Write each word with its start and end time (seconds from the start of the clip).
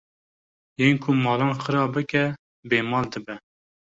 Yên 0.81 0.95
ku 1.01 1.09
malan 1.25 1.53
xera 1.61 1.81
bike 1.93 2.23
bê 2.69 2.79
mal 2.89 3.05
dibe 3.11 3.35